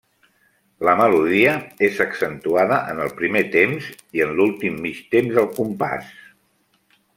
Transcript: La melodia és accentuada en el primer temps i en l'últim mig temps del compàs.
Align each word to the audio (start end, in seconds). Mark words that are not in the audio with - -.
La 0.87 0.93
melodia 1.01 1.51
és 1.87 1.99
accentuada 2.05 2.79
en 2.95 3.03
el 3.05 3.13
primer 3.21 3.43
temps 3.57 3.91
i 4.19 4.25
en 4.27 4.35
l'últim 4.41 4.83
mig 4.87 5.05
temps 5.15 5.39
del 5.39 5.51
compàs. 5.63 6.11